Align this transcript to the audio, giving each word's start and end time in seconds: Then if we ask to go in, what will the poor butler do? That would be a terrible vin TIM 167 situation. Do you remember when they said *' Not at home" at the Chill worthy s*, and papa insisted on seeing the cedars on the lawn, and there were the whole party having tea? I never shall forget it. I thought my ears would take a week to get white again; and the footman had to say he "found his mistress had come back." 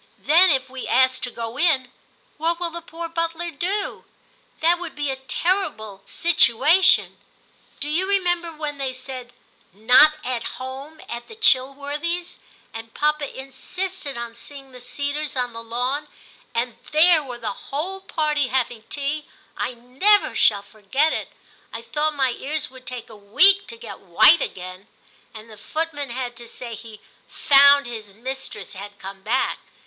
Then 0.23 0.49
if 0.49 0.67
we 0.67 0.87
ask 0.87 1.21
to 1.21 1.29
go 1.29 1.59
in, 1.59 1.91
what 2.39 2.59
will 2.59 2.71
the 2.71 2.81
poor 2.81 3.07
butler 3.07 3.51
do? 3.51 4.03
That 4.59 4.79
would 4.79 4.95
be 4.95 5.11
a 5.11 5.15
terrible 5.15 5.97
vin 5.97 6.07
TIM 6.33 6.57
167 6.57 6.81
situation. 6.81 7.17
Do 7.79 7.87
you 7.87 8.09
remember 8.09 8.51
when 8.51 8.79
they 8.79 8.93
said 8.93 9.31
*' 9.59 9.73
Not 9.73 10.13
at 10.25 10.43
home" 10.57 11.01
at 11.07 11.27
the 11.27 11.35
Chill 11.35 11.75
worthy 11.75 12.17
s*, 12.17 12.39
and 12.73 12.95
papa 12.95 13.29
insisted 13.39 14.17
on 14.17 14.33
seeing 14.33 14.71
the 14.71 14.81
cedars 14.81 15.35
on 15.35 15.53
the 15.53 15.61
lawn, 15.61 16.07
and 16.55 16.79
there 16.91 17.21
were 17.21 17.37
the 17.37 17.53
whole 17.69 17.99
party 18.01 18.47
having 18.47 18.81
tea? 18.89 19.27
I 19.55 19.75
never 19.75 20.35
shall 20.35 20.63
forget 20.63 21.13
it. 21.13 21.29
I 21.71 21.83
thought 21.83 22.15
my 22.15 22.31
ears 22.39 22.71
would 22.71 22.87
take 22.87 23.11
a 23.11 23.15
week 23.15 23.67
to 23.67 23.77
get 23.77 23.99
white 23.99 24.41
again; 24.41 24.87
and 25.31 25.47
the 25.47 25.59
footman 25.59 26.09
had 26.09 26.35
to 26.37 26.47
say 26.47 26.73
he 26.73 27.01
"found 27.29 27.85
his 27.85 28.15
mistress 28.15 28.73
had 28.73 28.97
come 28.97 29.21
back." 29.21 29.59